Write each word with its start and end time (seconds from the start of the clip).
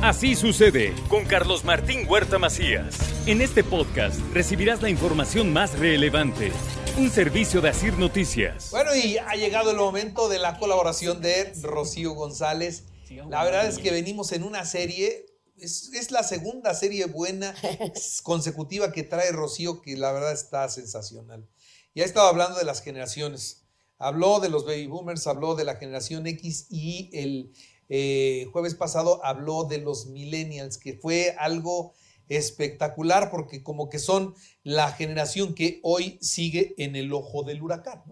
Así 0.00 0.36
sucede 0.36 0.94
con 1.08 1.24
Carlos 1.24 1.64
Martín 1.64 2.06
Huerta 2.08 2.38
Macías. 2.38 2.96
En 3.26 3.40
este 3.40 3.64
podcast 3.64 4.20
recibirás 4.32 4.80
la 4.80 4.90
información 4.90 5.52
más 5.52 5.76
relevante. 5.76 6.52
Un 6.96 7.10
servicio 7.10 7.60
de 7.60 7.70
Asir 7.70 7.94
Noticias. 7.94 8.70
Bueno, 8.70 8.94
y 8.94 9.18
ha 9.18 9.34
llegado 9.34 9.72
el 9.72 9.76
momento 9.76 10.28
de 10.28 10.38
la 10.38 10.56
colaboración 10.56 11.20
de 11.20 11.52
Rocío 11.62 12.12
González. 12.12 12.84
La 13.28 13.42
verdad 13.42 13.66
es 13.66 13.78
que 13.78 13.90
venimos 13.90 14.30
en 14.30 14.44
una 14.44 14.64
serie, 14.64 15.26
es, 15.56 15.90
es 15.92 16.12
la 16.12 16.22
segunda 16.22 16.74
serie 16.74 17.06
buena 17.06 17.52
consecutiva 18.22 18.92
que 18.92 19.02
trae 19.02 19.32
Rocío, 19.32 19.82
que 19.82 19.96
la 19.96 20.12
verdad 20.12 20.32
está 20.32 20.68
sensacional. 20.68 21.48
Ya 21.96 22.04
ha 22.04 22.06
estado 22.06 22.28
hablando 22.28 22.56
de 22.56 22.64
las 22.64 22.82
generaciones. 22.82 23.64
Habló 23.98 24.38
de 24.38 24.48
los 24.48 24.64
baby 24.64 24.86
boomers, 24.86 25.26
habló 25.26 25.56
de 25.56 25.64
la 25.64 25.74
generación 25.74 26.28
X 26.28 26.68
y 26.70 27.10
el 27.12 27.52
eh, 27.88 28.46
jueves 28.52 28.74
pasado 28.74 29.24
habló 29.24 29.64
de 29.64 29.78
los 29.78 30.06
millennials, 30.06 30.78
que 30.78 30.94
fue 30.94 31.34
algo 31.38 31.94
espectacular 32.28 33.30
porque 33.30 33.62
como 33.62 33.88
que 33.88 33.98
son 33.98 34.34
la 34.62 34.92
generación 34.92 35.54
que 35.54 35.80
hoy 35.82 36.18
sigue 36.20 36.74
en 36.78 36.96
el 36.96 37.12
ojo 37.12 37.42
del 37.42 37.62
huracán. 37.62 38.02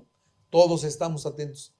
Todos 0.51 0.85
estamos 0.85 1.27
atentos 1.27 1.75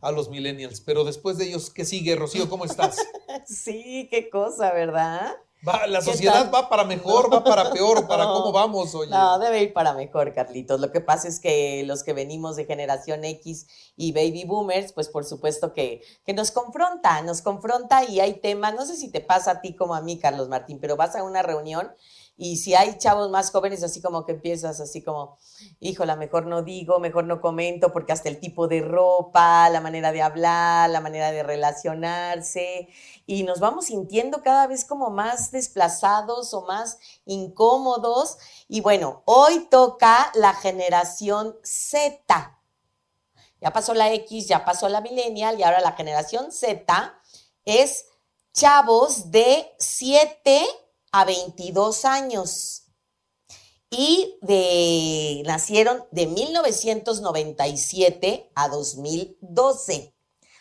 a 0.00 0.12
los 0.12 0.30
millennials, 0.30 0.80
pero 0.80 1.04
después 1.04 1.36
de 1.36 1.46
ellos, 1.46 1.70
¿qué 1.70 1.84
sigue? 1.84 2.16
Rocío, 2.16 2.48
¿cómo 2.48 2.64
estás? 2.64 2.96
sí, 3.46 4.08
qué 4.10 4.30
cosa, 4.30 4.72
¿verdad? 4.72 5.34
Va, 5.66 5.86
la 5.86 6.00
sociedad 6.00 6.50
va 6.52 6.70
para 6.70 6.84
mejor, 6.84 7.32
va 7.32 7.44
para 7.44 7.70
peor, 7.70 8.08
para 8.08 8.24
cómo 8.24 8.50
vamos, 8.50 8.94
oye. 8.94 9.10
No, 9.10 9.38
debe 9.38 9.62
ir 9.62 9.72
para 9.74 9.92
mejor, 9.92 10.32
Carlitos. 10.32 10.80
Lo 10.80 10.90
que 10.90 11.00
pasa 11.00 11.28
es 11.28 11.38
que 11.38 11.82
los 11.84 12.02
que 12.02 12.14
venimos 12.14 12.56
de 12.56 12.64
generación 12.64 13.24
X 13.24 13.66
y 13.96 14.12
baby 14.12 14.44
boomers, 14.44 14.92
pues 14.92 15.08
por 15.08 15.24
supuesto 15.26 15.74
que, 15.74 16.02
que 16.24 16.32
nos 16.32 16.50
confronta, 16.50 17.20
nos 17.22 17.42
confronta 17.42 18.04
y 18.04 18.20
hay 18.20 18.40
temas, 18.40 18.74
no 18.74 18.86
sé 18.86 18.96
si 18.96 19.10
te 19.10 19.20
pasa 19.20 19.50
a 19.50 19.60
ti 19.60 19.76
como 19.76 19.94
a 19.94 20.00
mí, 20.00 20.18
Carlos 20.18 20.48
Martín, 20.48 20.78
pero 20.80 20.96
vas 20.96 21.14
a 21.14 21.24
una 21.24 21.42
reunión 21.42 21.92
y 22.42 22.56
si 22.56 22.74
hay 22.74 22.96
chavos 22.96 23.28
más 23.28 23.50
jóvenes, 23.50 23.82
así 23.82 24.00
como 24.00 24.24
que 24.24 24.32
empiezas 24.32 24.80
así 24.80 25.02
como, 25.02 25.36
híjola, 25.78 26.16
mejor 26.16 26.46
no 26.46 26.62
digo, 26.62 26.98
mejor 26.98 27.24
no 27.24 27.38
comento, 27.38 27.92
porque 27.92 28.14
hasta 28.14 28.30
el 28.30 28.40
tipo 28.40 28.66
de 28.66 28.80
ropa, 28.80 29.68
la 29.68 29.82
manera 29.82 30.10
de 30.10 30.22
hablar, 30.22 30.88
la 30.88 31.02
manera 31.02 31.32
de 31.32 31.42
relacionarse, 31.42 32.88
y 33.26 33.42
nos 33.42 33.60
vamos 33.60 33.86
sintiendo 33.86 34.42
cada 34.42 34.66
vez 34.66 34.86
como 34.86 35.10
más 35.10 35.50
desplazados 35.50 36.54
o 36.54 36.62
más 36.62 36.98
incómodos. 37.26 38.38
Y 38.68 38.80
bueno, 38.80 39.22
hoy 39.26 39.68
toca 39.70 40.32
la 40.34 40.54
generación 40.54 41.54
Z. 41.62 42.58
Ya 43.60 43.70
pasó 43.70 43.92
la 43.92 44.10
X, 44.14 44.48
ya 44.48 44.64
pasó 44.64 44.88
la 44.88 45.02
millennial 45.02 45.60
y 45.60 45.62
ahora 45.62 45.82
la 45.82 45.92
generación 45.92 46.52
Z 46.52 47.20
es 47.66 48.06
chavos 48.54 49.30
de 49.30 49.70
7 49.78 50.66
a 51.12 51.24
22 51.24 52.04
años 52.04 52.80
y 53.90 54.38
de, 54.40 55.42
nacieron 55.46 56.04
de 56.12 56.26
1997 56.26 58.52
a 58.54 58.68
2012. 58.68 60.14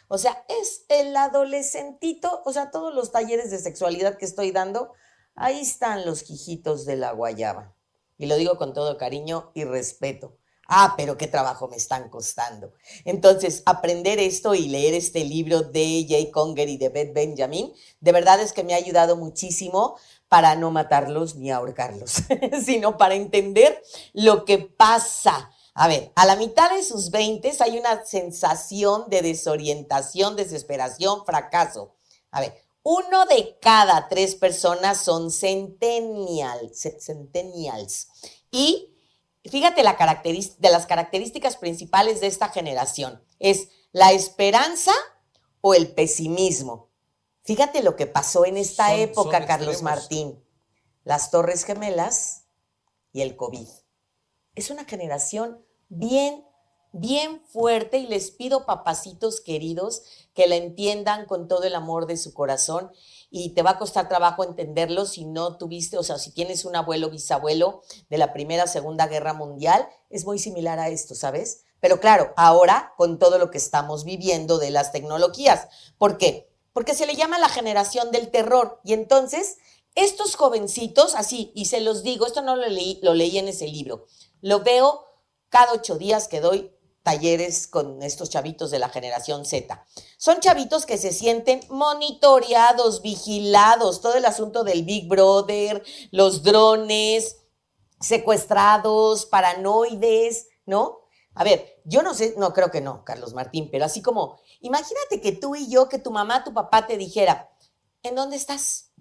O 0.08 0.18
sea, 0.18 0.44
es 0.48 0.86
el 0.90 1.16
adolescentito, 1.16 2.42
o 2.44 2.52
sea, 2.52 2.72
todos 2.72 2.96
los 2.96 3.12
talleres 3.12 3.52
de 3.52 3.60
sexualidad 3.60 4.18
que 4.18 4.26
estoy 4.26 4.50
dando, 4.52 4.94
ahí 5.36 5.60
están 5.60 6.08
los 6.08 6.24
quijitos 6.24 6.86
de 6.86 6.96
la 6.96 7.12
guayaba. 7.12 7.76
Y 8.18 8.26
lo 8.26 8.36
digo 8.36 8.58
con 8.58 8.74
todo 8.74 8.98
cariño 8.98 9.52
y 9.54 9.66
respeto. 9.66 10.36
Ah, 10.72 10.94
pero 10.96 11.18
qué 11.18 11.26
trabajo 11.26 11.68
me 11.68 11.78
están 11.78 12.10
costando. 12.10 12.74
Entonces, 13.04 13.64
aprender 13.66 14.20
esto 14.20 14.54
y 14.54 14.68
leer 14.68 14.94
este 14.94 15.26
libro 15.26 15.64
de 15.64 16.06
Jay 16.08 16.30
Conger 16.30 16.70
y 16.70 16.78
de 16.78 16.90
Beth 16.90 17.12
Benjamin, 17.12 17.74
de 18.00 18.12
verdad 18.12 18.40
es 18.40 18.54
que 18.54 18.64
me 18.64 18.76
ha 18.76 18.78
ayudado 18.78 19.16
muchísimo 19.16 19.98
para 20.28 20.56
no 20.56 20.70
matarlos 20.70 21.36
ni 21.36 21.50
ahorcarlos, 21.50 22.22
sino 22.64 22.98
para 22.98 23.16
entender 23.16 23.82
lo 24.14 24.46
que 24.46 24.60
pasa. 24.60 25.50
A 25.74 25.88
ver, 25.88 26.12
a 26.16 26.28
la 26.28 26.36
mitad 26.36 26.70
de 26.70 26.84
sus 26.84 27.10
20 27.10 27.52
hay 27.62 27.80
una 27.80 28.06
sensación 28.06 29.10
de 29.10 29.24
desorientación, 29.24 30.36
desesperación, 30.36 31.26
fracaso. 31.26 31.96
A 32.30 32.42
ver, 32.42 32.54
uno 32.84 33.26
de 33.26 33.58
cada 33.60 34.08
tres 34.08 34.36
personas 34.36 35.00
son 35.02 35.32
centennials. 35.32 36.88
centennials. 37.00 38.08
Y 38.52 38.89
fíjate 39.46 39.84
la 39.84 39.96
de 39.96 40.70
las 40.70 40.86
características 40.86 41.58
principales 41.58 42.22
de 42.22 42.28
esta 42.28 42.50
generación. 42.50 43.24
Es 43.40 43.70
la 43.92 44.12
esperanza 44.12 44.92
o 45.62 45.74
el 45.74 45.94
pesimismo. 45.94 46.90
Fíjate 47.44 47.82
lo 47.82 47.96
que 47.96 48.06
pasó 48.06 48.46
en 48.46 48.58
esta 48.58 48.96
época, 48.96 49.46
Carlos 49.46 49.82
Martín. 49.82 50.44
Las 51.04 51.32
Torres 51.32 51.64
Gemelas 51.64 52.44
y 53.12 53.22
el 53.22 53.36
COVID. 53.36 53.68
Es 54.56 54.70
una 54.70 54.86
generación 54.86 55.66
bien, 55.88 56.46
bien 56.92 57.42
fuerte 57.46 57.98
y 57.98 58.08
les 58.08 58.32
pido, 58.32 58.66
papacitos 58.66 59.42
queridos, 59.42 60.04
que 60.34 60.48
la 60.48 60.56
entiendan 60.56 61.26
con 61.26 61.48
todo 61.48 61.64
el 61.64 61.76
amor 61.76 62.06
de 62.06 62.18
su 62.18 62.34
corazón 62.34 62.92
y 63.30 63.50
te 63.52 63.62
va 63.62 63.72
a 63.72 63.78
costar 63.80 64.10
trabajo 64.10 64.44
entenderlo 64.44 65.06
si 65.06 65.26
no 65.26 65.58
tuviste, 65.58 65.98
o 65.98 66.04
sea, 66.04 66.18
si 66.18 66.32
tienes 66.32 66.66
un 66.66 66.76
abuelo, 66.76 67.10
bisabuelo 67.10 67.82
de 68.10 68.18
la 68.18 68.34
Primera, 68.34 68.68
Segunda 68.68 69.08
Guerra 69.08 69.34
Mundial, 69.34 69.88
es 70.10 70.26
muy 70.26 70.40
similar 70.40 70.80
a 70.80 70.90
esto, 70.90 71.16
¿sabes? 71.16 71.64
Pero 71.80 72.00
claro, 72.00 72.34
ahora 72.36 72.94
con 72.98 73.20
todo 73.20 73.38
lo 73.38 73.52
que 73.52 73.58
estamos 73.58 74.04
viviendo 74.04 74.58
de 74.58 74.72
las 74.72 74.92
tecnologías. 74.92 75.68
¿Por 75.98 76.18
qué? 76.18 76.50
porque 76.74 76.96
se 76.96 77.06
le 77.06 77.16
llama 77.16 77.40
la 77.40 77.50
generación 77.50 78.12
del 78.12 78.32
terror. 78.32 78.80
Y 78.84 78.94
entonces, 78.94 79.58
estos 79.96 80.36
jovencitos, 80.36 81.16
así, 81.16 81.52
y 81.56 81.66
se 81.66 81.82
los 81.82 82.04
digo, 82.04 82.26
esto 82.26 82.42
no 82.42 82.56
lo 82.56 82.68
leí, 82.68 83.00
lo 83.02 83.14
leí 83.14 83.38
en 83.38 83.48
ese 83.48 83.68
libro, 83.68 84.06
lo 84.42 84.62
veo 84.62 85.06
cada 85.50 85.74
ocho 85.74 85.98
días 85.98 86.28
que 86.28 86.40
doy 86.40 86.72
talleres 87.04 87.68
con 87.68 88.02
estos 88.04 88.30
chavitos 88.30 88.72
de 88.72 88.80
la 88.80 88.90
generación 88.90 89.46
Z. 89.46 89.86
Son 90.18 90.40
chavitos 90.40 90.86
que 90.86 90.98
se 90.98 91.12
sienten 91.12 91.62
monitoreados, 91.70 93.02
vigilados, 93.02 94.02
todo 94.02 94.16
el 94.16 94.26
asunto 94.26 94.64
del 94.64 94.84
Big 94.84 95.08
Brother, 95.08 95.84
los 96.12 96.44
drones, 96.44 97.38
secuestrados, 98.00 99.26
paranoides, 99.26 100.48
¿no? 100.66 101.00
A 101.36 101.44
ver, 101.44 101.82
yo 101.86 102.04
no 102.04 102.14
sé, 102.14 102.36
no 102.38 102.54
creo 102.54 102.72
que 102.72 102.82
no, 102.82 103.04
Carlos 103.06 103.34
Martín, 103.34 103.70
pero 103.72 103.86
así 103.86 104.02
como, 104.02 104.40
imagínate 104.60 105.22
que 105.22 105.32
tú 105.32 105.56
y 105.56 105.70
yo, 105.70 105.88
que 105.88 106.00
tu 106.00 106.12
mamá, 106.12 106.44
tu 106.44 106.54
papá 106.54 106.86
te 106.86 106.98
dijera, 106.98 107.50
¿en 108.04 108.16
dónde 108.16 108.36
estás? 108.36 108.92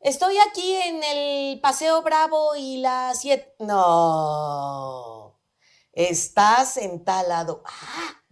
Estoy 0.00 0.36
aquí 0.38 0.74
en 0.76 1.02
el 1.02 1.60
Paseo 1.60 2.02
Bravo 2.02 2.54
y 2.54 2.76
la 2.78 3.12
7. 3.16 3.56
No, 3.58 5.17
estás 5.98 6.76
en 6.76 7.04
tal 7.04 7.28
lado. 7.28 7.62
¡Ah! 7.66 8.22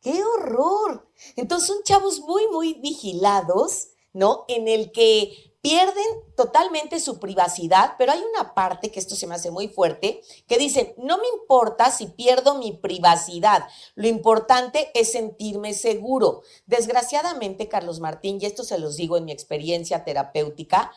¡Qué 0.00 0.22
horror! 0.24 1.08
Entonces 1.36 1.68
son 1.68 1.82
chavos 1.84 2.20
muy, 2.20 2.48
muy 2.48 2.74
vigilados, 2.74 3.88
¿no? 4.12 4.44
En 4.48 4.66
el 4.66 4.90
que 4.92 5.52
pierden 5.60 6.04
totalmente 6.36 6.98
su 6.98 7.20
privacidad, 7.20 7.94
pero 7.96 8.12
hay 8.12 8.20
una 8.34 8.52
parte 8.52 8.90
que 8.90 8.98
esto 8.98 9.14
se 9.14 9.28
me 9.28 9.36
hace 9.36 9.52
muy 9.52 9.68
fuerte, 9.68 10.20
que 10.48 10.58
dice, 10.58 10.94
no 10.98 11.18
me 11.18 11.28
importa 11.40 11.92
si 11.92 12.06
pierdo 12.06 12.56
mi 12.56 12.72
privacidad, 12.72 13.68
lo 13.94 14.08
importante 14.08 14.90
es 14.94 15.12
sentirme 15.12 15.72
seguro. 15.72 16.42
Desgraciadamente, 16.66 17.68
Carlos 17.68 18.00
Martín, 18.00 18.38
y 18.40 18.46
esto 18.46 18.64
se 18.64 18.78
los 18.78 18.96
digo 18.96 19.16
en 19.16 19.24
mi 19.24 19.32
experiencia 19.32 20.02
terapéutica, 20.02 20.90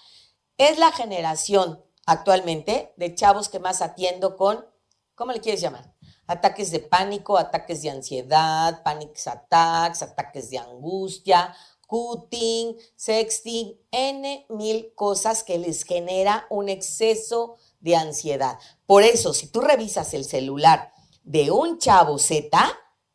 es 0.57 0.79
la 0.79 0.91
generación 0.91 1.83
actualmente 2.07 2.93
de 2.97 3.13
chavos 3.13 3.49
que 3.49 3.59
más 3.59 3.83
atiendo 3.83 4.35
con, 4.35 4.65
¿cómo 5.13 5.31
le 5.31 5.41
quieres 5.41 5.61
llamar? 5.61 5.94
Ataques 6.27 6.71
de 6.71 6.79
pánico, 6.79 7.37
ataques 7.37 7.81
de 7.81 7.89
ansiedad, 7.89 8.81
panic 8.83 9.19
attacks, 9.27 10.01
ataques 10.01 10.49
de 10.49 10.57
angustia, 10.57 11.55
cutting, 11.87 12.75
sexting, 12.95 13.79
N 13.91 14.45
mil 14.49 14.93
cosas 14.95 15.43
que 15.43 15.57
les 15.57 15.83
genera 15.83 16.47
un 16.49 16.69
exceso 16.69 17.57
de 17.79 17.95
ansiedad. 17.95 18.57
Por 18.85 19.03
eso, 19.03 19.33
si 19.33 19.47
tú 19.47 19.61
revisas 19.61 20.13
el 20.13 20.25
celular 20.25 20.91
de 21.23 21.51
un 21.51 21.77
chavo 21.77 22.17
Z, 22.17 22.49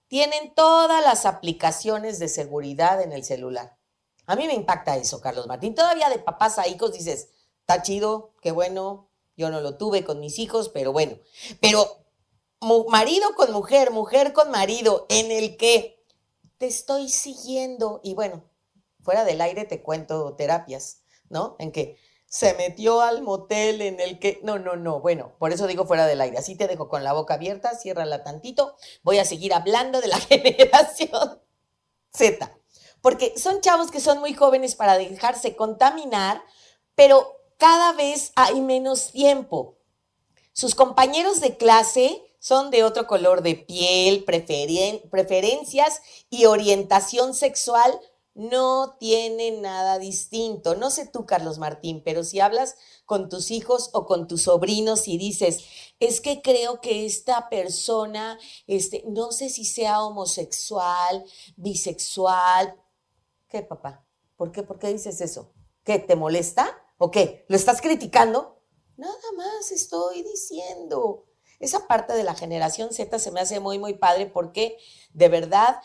tienen 0.06 0.54
todas 0.54 1.02
las 1.04 1.26
aplicaciones 1.26 2.18
de 2.18 2.28
seguridad 2.28 3.00
en 3.02 3.12
el 3.12 3.24
celular. 3.24 3.76
A 4.26 4.36
mí 4.36 4.46
me 4.46 4.54
impacta 4.54 4.96
eso, 4.96 5.20
Carlos 5.20 5.46
Martín. 5.46 5.74
Todavía 5.74 6.08
de 6.08 6.18
papás 6.18 6.58
a 6.58 6.68
hijos 6.68 6.92
dices, 6.92 7.30
está 7.60 7.82
chido, 7.82 8.34
qué 8.40 8.52
bueno, 8.52 9.10
yo 9.36 9.50
no 9.50 9.60
lo 9.60 9.76
tuve 9.76 10.04
con 10.04 10.20
mis 10.20 10.38
hijos, 10.38 10.68
pero 10.68 10.92
bueno. 10.92 11.18
Pero 11.60 11.99
marido 12.88 13.34
con 13.34 13.52
mujer, 13.52 13.90
mujer 13.90 14.32
con 14.32 14.50
marido, 14.50 15.06
en 15.08 15.30
el 15.30 15.56
que 15.56 16.04
te 16.58 16.66
estoy 16.66 17.08
siguiendo 17.08 18.00
y 18.02 18.14
bueno, 18.14 18.44
fuera 19.02 19.24
del 19.24 19.40
aire 19.40 19.64
te 19.64 19.82
cuento 19.82 20.34
terapias, 20.36 21.02
¿no? 21.28 21.56
En 21.58 21.72
que 21.72 21.96
se 22.30 22.54
metió 22.54 23.00
al 23.00 23.22
motel 23.22 23.82
en 23.82 23.98
el 23.98 24.20
que... 24.20 24.38
No, 24.44 24.58
no, 24.58 24.76
no. 24.76 25.00
Bueno, 25.00 25.32
por 25.38 25.52
eso 25.52 25.66
digo 25.66 25.84
fuera 25.84 26.06
del 26.06 26.20
aire. 26.20 26.38
Así 26.38 26.54
te 26.54 26.68
dejo 26.68 26.88
con 26.88 27.02
la 27.02 27.12
boca 27.12 27.34
abierta, 27.34 27.74
ciérrala 27.74 28.22
tantito. 28.22 28.76
Voy 29.02 29.18
a 29.18 29.24
seguir 29.24 29.52
hablando 29.52 30.00
de 30.00 30.06
la 30.06 30.20
generación 30.20 31.40
Z. 32.12 32.56
porque 33.00 33.36
son 33.36 33.60
chavos 33.60 33.90
que 33.90 34.00
son 34.00 34.20
muy 34.20 34.34
jóvenes 34.34 34.76
para 34.76 34.96
dejarse 34.96 35.56
contaminar, 35.56 36.40
pero 36.94 37.36
cada 37.56 37.92
vez 37.94 38.32
hay 38.36 38.60
menos 38.60 39.10
tiempo. 39.10 39.78
Sus 40.52 40.76
compañeros 40.76 41.40
de 41.40 41.56
clase 41.56 42.29
son 42.40 42.70
de 42.70 42.82
otro 42.82 43.06
color 43.06 43.42
de 43.42 43.54
piel, 43.54 44.24
preferencias 44.24 46.02
y 46.28 46.46
orientación 46.46 47.34
sexual 47.34 48.00
no 48.34 48.96
tienen 48.98 49.60
nada 49.60 49.98
distinto. 49.98 50.74
No 50.74 50.90
sé 50.90 51.06
tú, 51.06 51.26
Carlos 51.26 51.58
Martín, 51.58 52.02
pero 52.02 52.24
si 52.24 52.40
hablas 52.40 52.76
con 53.04 53.28
tus 53.28 53.50
hijos 53.50 53.90
o 53.92 54.06
con 54.06 54.26
tus 54.28 54.42
sobrinos 54.42 55.08
y 55.08 55.18
dices, 55.18 55.64
es 55.98 56.20
que 56.20 56.40
creo 56.40 56.80
que 56.80 57.04
esta 57.04 57.48
persona, 57.50 58.38
este, 58.66 59.04
no 59.06 59.32
sé 59.32 59.50
si 59.50 59.64
sea 59.64 60.02
homosexual, 60.02 61.24
bisexual. 61.56 62.80
¿Qué, 63.48 63.62
papá? 63.62 64.06
¿Por 64.36 64.52
qué? 64.52 64.62
¿Por 64.62 64.78
qué 64.78 64.88
dices 64.88 65.20
eso? 65.20 65.52
¿Qué? 65.84 65.98
¿Te 65.98 66.16
molesta? 66.16 66.70
¿O 66.98 67.10
qué? 67.10 67.44
¿Lo 67.48 67.56
estás 67.56 67.82
criticando? 67.82 68.62
Nada 68.96 69.32
más 69.36 69.70
estoy 69.70 70.22
diciendo. 70.22 71.26
Esa 71.60 71.86
parte 71.86 72.14
de 72.14 72.24
la 72.24 72.34
generación 72.34 72.92
Z 72.92 73.18
se 73.18 73.30
me 73.30 73.40
hace 73.40 73.60
muy, 73.60 73.78
muy 73.78 73.94
padre 73.94 74.26
porque 74.26 74.78
de 75.12 75.28
verdad 75.28 75.80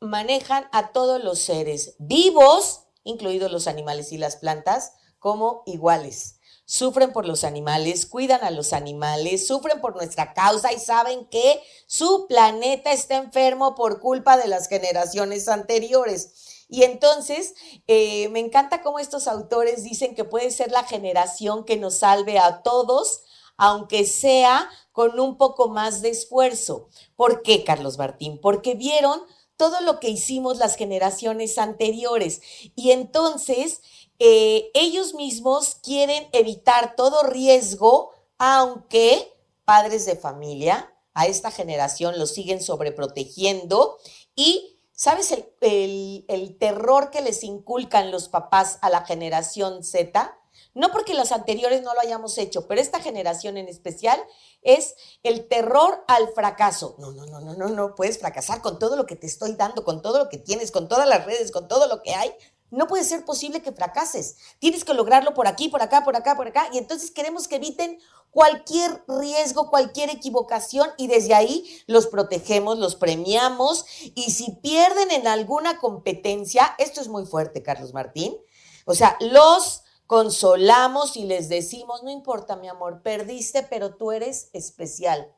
manejan 0.00 0.66
a 0.72 0.92
todos 0.92 1.22
los 1.22 1.40
seres 1.40 1.96
vivos, 1.98 2.84
incluidos 3.04 3.52
los 3.52 3.66
animales 3.66 4.12
y 4.12 4.18
las 4.18 4.36
plantas, 4.36 4.94
como 5.18 5.62
iguales. 5.66 6.36
Sufren 6.64 7.12
por 7.12 7.26
los 7.26 7.42
animales, 7.42 8.06
cuidan 8.06 8.44
a 8.44 8.52
los 8.52 8.72
animales, 8.72 9.46
sufren 9.46 9.80
por 9.80 9.96
nuestra 9.96 10.32
causa 10.32 10.72
y 10.72 10.78
saben 10.78 11.26
que 11.26 11.60
su 11.88 12.26
planeta 12.28 12.92
está 12.92 13.16
enfermo 13.16 13.74
por 13.74 14.00
culpa 14.00 14.36
de 14.36 14.46
las 14.46 14.68
generaciones 14.68 15.48
anteriores. 15.48 16.64
Y 16.68 16.84
entonces, 16.84 17.54
eh, 17.88 18.28
me 18.28 18.38
encanta 18.38 18.82
cómo 18.82 19.00
estos 19.00 19.26
autores 19.26 19.82
dicen 19.82 20.14
que 20.14 20.22
puede 20.22 20.52
ser 20.52 20.70
la 20.70 20.84
generación 20.84 21.64
que 21.64 21.76
nos 21.76 21.98
salve 21.98 22.38
a 22.38 22.62
todos, 22.62 23.24
aunque 23.60 24.06
sea 24.06 24.70
con 24.90 25.20
un 25.20 25.36
poco 25.36 25.68
más 25.68 26.00
de 26.00 26.08
esfuerzo. 26.08 26.88
¿Por 27.14 27.42
qué, 27.42 27.62
Carlos 27.62 27.98
Martín? 27.98 28.40
Porque 28.40 28.74
vieron 28.74 29.20
todo 29.58 29.82
lo 29.82 30.00
que 30.00 30.08
hicimos 30.08 30.56
las 30.56 30.76
generaciones 30.76 31.58
anteriores. 31.58 32.40
Y 32.74 32.92
entonces, 32.92 33.82
eh, 34.18 34.70
ellos 34.72 35.12
mismos 35.12 35.74
quieren 35.74 36.26
evitar 36.32 36.96
todo 36.96 37.22
riesgo, 37.24 38.12
aunque 38.38 39.30
padres 39.66 40.06
de 40.06 40.16
familia 40.16 40.94
a 41.12 41.26
esta 41.26 41.50
generación 41.50 42.18
lo 42.18 42.26
siguen 42.26 42.62
sobreprotegiendo 42.62 43.98
y 44.34 44.69
¿Sabes 45.00 45.32
el, 45.32 46.26
el, 46.28 46.58
terror 46.58 47.10
que 47.10 47.22
les 47.22 47.42
inculcan 47.42 48.10
los 48.10 48.28
papás 48.28 48.76
a 48.82 48.90
la 48.90 49.06
generación 49.06 49.82
Z? 49.82 50.38
No 50.74 50.92
porque 50.92 51.14
los 51.14 51.32
anteriores 51.32 51.80
no 51.80 51.94
lo 51.94 52.00
hayamos 52.00 52.36
hecho, 52.36 52.68
pero 52.68 52.82
esta 52.82 53.00
generación 53.00 53.56
en 53.56 53.66
especial 53.66 54.22
es 54.60 54.96
el 55.22 55.48
terror 55.48 56.04
al 56.06 56.28
fracaso. 56.34 56.96
No, 56.98 57.12
no, 57.12 57.24
no, 57.24 57.40
no, 57.40 57.54
no, 57.54 57.68
no 57.70 57.94
puedes 57.94 58.18
fracasar 58.18 58.60
con 58.60 58.78
todo 58.78 58.94
lo 58.94 59.06
que 59.06 59.16
te 59.16 59.26
estoy 59.26 59.54
dando, 59.54 59.84
con 59.84 60.02
todo 60.02 60.18
lo 60.18 60.28
que 60.28 60.36
tienes, 60.36 60.70
con 60.70 60.86
todas 60.86 61.08
las 61.08 61.24
redes, 61.24 61.50
con 61.50 61.66
todo 61.66 61.86
lo 61.86 62.02
que 62.02 62.12
hay. 62.12 62.34
No 62.70 62.86
puede 62.86 63.04
ser 63.04 63.24
posible 63.24 63.62
que 63.62 63.72
fracases. 63.72 64.36
Tienes 64.58 64.84
que 64.84 64.94
lograrlo 64.94 65.34
por 65.34 65.48
aquí, 65.48 65.68
por 65.68 65.82
acá, 65.82 66.04
por 66.04 66.16
acá, 66.16 66.36
por 66.36 66.48
acá. 66.48 66.68
Y 66.72 66.78
entonces 66.78 67.10
queremos 67.10 67.48
que 67.48 67.56
eviten 67.56 67.98
cualquier 68.30 69.04
riesgo, 69.08 69.70
cualquier 69.70 70.10
equivocación 70.10 70.88
y 70.96 71.08
desde 71.08 71.34
ahí 71.34 71.82
los 71.86 72.06
protegemos, 72.06 72.78
los 72.78 72.94
premiamos. 72.94 73.84
Y 74.14 74.30
si 74.30 74.52
pierden 74.62 75.10
en 75.10 75.26
alguna 75.26 75.78
competencia, 75.78 76.74
esto 76.78 77.00
es 77.00 77.08
muy 77.08 77.26
fuerte, 77.26 77.62
Carlos 77.62 77.92
Martín. 77.92 78.36
O 78.84 78.94
sea, 78.94 79.16
los 79.20 79.82
consolamos 80.06 81.16
y 81.16 81.24
les 81.24 81.48
decimos, 81.48 82.02
no 82.02 82.10
importa, 82.10 82.56
mi 82.56 82.68
amor, 82.68 83.02
perdiste, 83.02 83.62
pero 83.62 83.94
tú 83.94 84.12
eres 84.12 84.50
especial. 84.52 85.32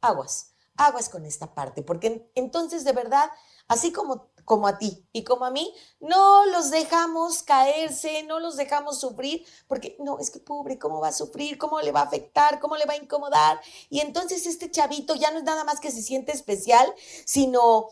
Aguas, 0.00 0.52
aguas 0.78 1.08
con 1.08 1.26
esta 1.26 1.54
parte, 1.54 1.82
porque 1.82 2.30
entonces 2.34 2.84
de 2.84 2.92
verdad, 2.92 3.30
así 3.66 3.92
como 3.92 4.30
como 4.48 4.66
a 4.66 4.78
ti 4.78 5.06
y 5.12 5.24
como 5.24 5.44
a 5.44 5.50
mí, 5.50 5.72
no 6.00 6.46
los 6.46 6.70
dejamos 6.70 7.42
caerse, 7.42 8.22
no 8.22 8.40
los 8.40 8.56
dejamos 8.56 8.98
sufrir, 8.98 9.44
porque 9.68 9.94
no, 10.00 10.18
es 10.18 10.30
que 10.30 10.40
pobre, 10.40 10.78
¿cómo 10.78 11.00
va 11.00 11.08
a 11.08 11.12
sufrir? 11.12 11.58
¿Cómo 11.58 11.82
le 11.82 11.92
va 11.92 12.00
a 12.00 12.04
afectar? 12.04 12.58
¿Cómo 12.58 12.76
le 12.76 12.86
va 12.86 12.94
a 12.94 12.96
incomodar? 12.96 13.60
Y 13.90 14.00
entonces 14.00 14.46
este 14.46 14.70
chavito 14.70 15.14
ya 15.14 15.30
no 15.30 15.38
es 15.38 15.44
nada 15.44 15.64
más 15.64 15.80
que 15.80 15.90
se 15.90 16.00
siente 16.00 16.32
especial, 16.32 16.90
sino 17.26 17.88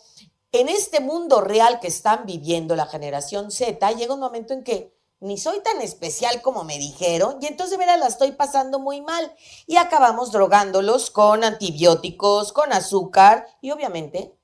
en 0.50 0.70
este 0.70 1.00
mundo 1.00 1.42
real 1.42 1.78
que 1.78 1.88
están 1.88 2.24
viviendo 2.24 2.74
la 2.74 2.86
generación 2.86 3.50
Z, 3.50 3.92
llega 3.92 4.14
un 4.14 4.20
momento 4.20 4.54
en 4.54 4.64
que 4.64 4.95
ni 5.20 5.38
soy 5.38 5.60
tan 5.62 5.80
especial 5.80 6.42
como 6.42 6.64
me 6.64 6.78
dijeron, 6.78 7.38
y 7.40 7.46
entonces, 7.46 7.78
verá, 7.78 7.96
la 7.96 8.06
estoy 8.06 8.32
pasando 8.32 8.78
muy 8.78 9.00
mal. 9.00 9.34
Y 9.66 9.76
acabamos 9.76 10.30
drogándolos 10.30 11.10
con 11.10 11.44
antibióticos, 11.44 12.52
con 12.52 12.72
azúcar 12.72 13.46
y 13.60 13.70
obviamente 13.70 14.36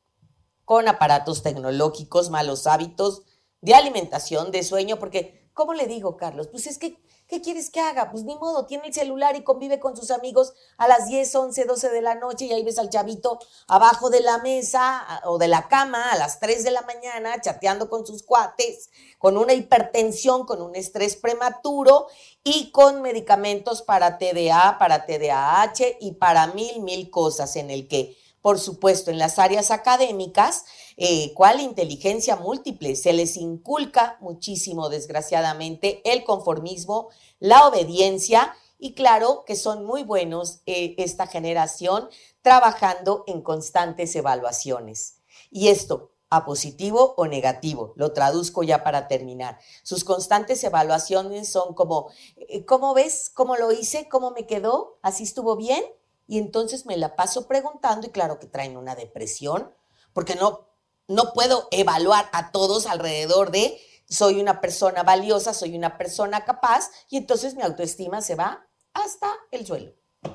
con 0.64 0.88
aparatos 0.88 1.42
tecnológicos, 1.42 2.30
malos 2.30 2.66
hábitos 2.66 3.22
de 3.60 3.74
alimentación, 3.74 4.50
de 4.50 4.62
sueño, 4.62 4.98
porque, 4.98 5.41
¿cómo 5.54 5.74
le 5.74 5.86
digo, 5.86 6.16
Carlos? 6.16 6.48
Pues 6.48 6.66
es 6.66 6.78
que, 6.78 6.96
¿qué 7.28 7.40
quieres 7.40 7.70
que 7.70 7.80
haga? 7.80 8.10
Pues 8.10 8.24
ni 8.24 8.34
modo, 8.36 8.66
tiene 8.66 8.88
el 8.88 8.94
celular 8.94 9.36
y 9.36 9.44
convive 9.44 9.78
con 9.78 9.96
sus 9.96 10.10
amigos 10.10 10.52
a 10.76 10.88
las 10.88 11.06
10, 11.08 11.34
11, 11.34 11.64
12 11.64 11.90
de 11.90 12.02
la 12.02 12.14
noche 12.14 12.46
y 12.46 12.52
ahí 12.52 12.64
ves 12.64 12.78
al 12.78 12.90
chavito 12.90 13.38
abajo 13.68 14.10
de 14.10 14.20
la 14.20 14.38
mesa 14.38 15.22
o 15.24 15.38
de 15.38 15.48
la 15.48 15.68
cama 15.68 16.12
a 16.12 16.18
las 16.18 16.40
3 16.40 16.64
de 16.64 16.70
la 16.70 16.82
mañana 16.82 17.40
chateando 17.40 17.88
con 17.88 18.06
sus 18.06 18.22
cuates, 18.22 18.90
con 19.18 19.36
una 19.36 19.52
hipertensión, 19.52 20.46
con 20.46 20.62
un 20.62 20.74
estrés 20.74 21.16
prematuro 21.16 22.06
y 22.44 22.70
con 22.70 23.02
medicamentos 23.02 23.82
para 23.82 24.18
TDA, 24.18 24.76
para 24.78 25.06
TDAH 25.06 25.98
y 26.00 26.12
para 26.12 26.48
mil, 26.48 26.80
mil 26.82 27.10
cosas 27.10 27.56
en 27.56 27.70
el 27.70 27.88
que 27.88 28.16
por 28.42 28.58
supuesto, 28.58 29.10
en 29.10 29.18
las 29.18 29.38
áreas 29.38 29.70
académicas, 29.70 30.64
eh, 30.96 31.32
cuál 31.34 31.60
inteligencia 31.60 32.36
múltiple, 32.36 32.96
se 32.96 33.12
les 33.12 33.36
inculca 33.36 34.18
muchísimo, 34.20 34.88
desgraciadamente, 34.88 36.02
el 36.04 36.24
conformismo, 36.24 37.08
la 37.38 37.66
obediencia 37.66 38.54
y 38.78 38.94
claro 38.94 39.44
que 39.46 39.54
son 39.54 39.84
muy 39.84 40.02
buenos 40.02 40.60
eh, 40.66 40.96
esta 40.98 41.28
generación 41.28 42.08
trabajando 42.42 43.22
en 43.28 43.40
constantes 43.40 44.14
evaluaciones. 44.16 45.20
Y 45.52 45.68
esto, 45.68 46.10
a 46.28 46.44
positivo 46.44 47.14
o 47.16 47.26
negativo. 47.26 47.92
Lo 47.94 48.12
traduzco 48.12 48.62
ya 48.62 48.82
para 48.82 49.06
terminar. 49.06 49.58
Sus 49.82 50.02
constantes 50.02 50.64
evaluaciones 50.64 51.48
son 51.52 51.74
como, 51.74 52.10
eh, 52.36 52.64
¿cómo 52.64 52.94
ves? 52.94 53.30
¿Cómo 53.34 53.56
lo 53.56 53.70
hice? 53.70 54.08
¿Cómo 54.08 54.30
me 54.32 54.46
quedó? 54.46 54.98
¿Así 55.02 55.24
estuvo 55.24 55.56
bien? 55.56 55.84
Y 56.26 56.38
entonces 56.38 56.86
me 56.86 56.96
la 56.96 57.16
paso 57.16 57.46
preguntando 57.46 58.06
y 58.06 58.10
claro 58.10 58.38
que 58.38 58.46
traen 58.46 58.76
una 58.76 58.94
depresión, 58.94 59.72
porque 60.12 60.34
no, 60.34 60.68
no 61.08 61.32
puedo 61.32 61.68
evaluar 61.70 62.28
a 62.32 62.52
todos 62.52 62.86
alrededor 62.86 63.50
de 63.50 63.78
soy 64.08 64.40
una 64.40 64.60
persona 64.60 65.02
valiosa, 65.02 65.54
soy 65.54 65.76
una 65.76 65.96
persona 65.96 66.44
capaz 66.44 66.90
y 67.08 67.16
entonces 67.16 67.54
mi 67.54 67.62
autoestima 67.62 68.20
se 68.20 68.34
va 68.34 68.66
hasta 68.92 69.32
el 69.50 69.66
suelo. 69.66 69.92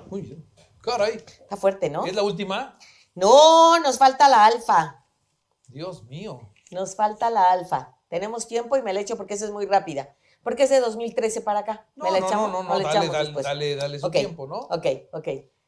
Muy 0.09 0.21
bien. 0.21 0.49
Caray. 0.81 1.17
Está 1.17 1.57
fuerte, 1.57 1.89
¿no? 1.89 2.05
¿Es 2.05 2.15
la 2.15 2.23
última? 2.23 2.77
No, 3.13 3.79
nos 3.79 3.97
falta 3.97 4.27
la 4.29 4.45
alfa. 4.45 5.05
Dios 5.67 6.03
mío. 6.05 6.53
Nos 6.71 6.95
falta 6.95 7.29
la 7.29 7.51
alfa. 7.51 7.97
Tenemos 8.09 8.47
tiempo 8.47 8.77
y 8.77 8.81
me 8.81 8.93
la 8.93 9.01
echo 9.01 9.17
porque 9.17 9.33
esa 9.33 9.45
es 9.45 9.51
muy 9.51 9.65
rápida. 9.65 10.15
Porque 10.43 10.63
es 10.63 10.69
de 10.69 10.79
2013 10.79 11.41
para 11.41 11.59
acá. 11.59 11.87
No, 11.95 12.05
¿Me 12.05 12.11
la 12.11 12.19
no, 12.19 12.27
echamos? 12.27 12.51
no, 12.51 12.63
no, 12.63 12.73
¿O 12.73 12.77
la 12.77 12.83
dale, 12.83 12.89
echamos 12.89 13.11
dale, 13.11 13.25
después? 13.25 13.45
dale, 13.45 13.75
dale 13.75 13.99
su 13.99 14.09
tiempo, 14.11 14.47
¿no? 14.47 14.59
Ok, 14.59 14.85
ok. 15.11 15.27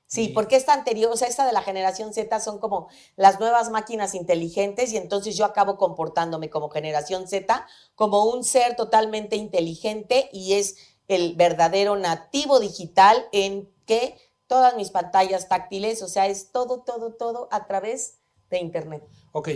Sí, 0.09 0.29
porque 0.29 0.55
esta 0.55 0.73
anterior, 0.73 1.11
o 1.13 1.15
sea, 1.15 1.27
esta 1.27 1.45
de 1.45 1.53
la 1.53 1.61
generación 1.61 2.15
Z 2.15 2.39
son 2.39 2.57
como 2.57 2.89
las 3.15 3.39
nuevas 3.39 3.69
máquinas 3.69 4.15
inteligentes 4.15 4.91
y 4.91 4.97
entonces 4.97 5.37
yo 5.37 5.45
acabo 5.45 5.77
comportándome 5.77 6.49
como 6.49 6.71
generación 6.71 7.27
Z, 7.27 7.67
como 7.93 8.25
un 8.25 8.43
ser 8.43 8.75
totalmente 8.75 9.35
inteligente 9.35 10.27
y 10.33 10.53
es 10.53 10.77
el 11.07 11.35
verdadero 11.35 11.95
nativo 11.95 12.59
digital 12.59 13.23
en 13.31 13.71
que 13.85 14.17
todas 14.47 14.75
mis 14.75 14.89
pantallas 14.89 15.47
táctiles, 15.47 16.01
o 16.01 16.07
sea, 16.07 16.25
es 16.25 16.51
todo, 16.51 16.81
todo, 16.81 17.13
todo 17.13 17.47
a 17.51 17.67
través 17.67 18.15
de 18.49 18.57
Internet. 18.57 19.07
Ok, 19.31 19.49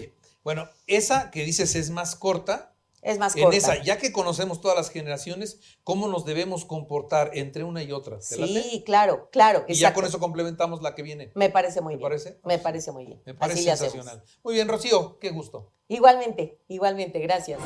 bueno, 0.43 0.69
esa 0.86 1.31
que 1.31 1.45
dices 1.45 1.75
es 1.75 1.89
más 1.89 2.15
corta. 2.15 2.73
Es 3.03 3.19
más 3.19 3.36
En 3.36 3.43
corta. 3.43 3.57
esa, 3.57 3.83
ya 3.83 3.98
que 3.98 4.12
conocemos 4.13 4.62
todas 4.62 4.77
las 4.77 4.89
generaciones, 4.89 5.60
¿cómo 5.83 6.07
nos 6.07 6.24
debemos 6.25 6.63
comportar 6.65 7.31
entre 7.33 7.63
una 7.63 7.83
y 7.83 7.91
otra? 7.91 8.17
¿Te 8.19 8.38
late? 8.38 8.63
Sí, 8.63 8.83
claro, 8.86 9.29
claro. 9.31 9.65
Y 9.67 9.74
ya 9.74 9.93
con 9.93 10.05
eso 10.05 10.19
complementamos 10.19 10.81
la 10.81 10.95
que 10.95 11.03
viene. 11.03 11.31
Me 11.36 11.50
parece 11.50 11.81
muy 11.81 11.93
¿Te 11.93 11.98
bien. 11.98 12.10
parece? 12.10 12.39
Me 12.45 12.60
parece 12.60 12.91
muy 12.91 13.05
bien. 13.05 13.22
Me 13.25 13.33
parece 13.33 13.60
Así 13.60 13.65
le 13.65 13.72
hacemos. 13.72 13.91
sensacional. 13.93 14.25
Muy 14.43 14.53
bien, 14.53 14.67
Rocío, 14.67 15.19
qué 15.19 15.31
gusto. 15.31 15.74
Igualmente, 15.89 16.60
igualmente, 16.69 17.19
gracias. 17.19 17.60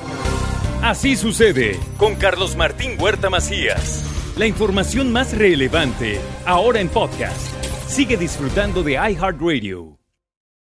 Así 0.81 1.15
sucede 1.15 1.79
con 1.97 2.15
Carlos 2.15 2.55
Martín 2.55 2.99
Huerta 2.99 3.29
Macías. 3.29 4.03
La 4.37 4.45
información 4.47 5.11
más 5.11 5.35
relevante 5.37 6.19
ahora 6.45 6.79
en 6.79 6.89
podcast. 6.89 7.37
Sigue 7.87 8.17
disfrutando 8.17 8.83
de 8.83 8.93
iHeartRadio. 8.93 9.96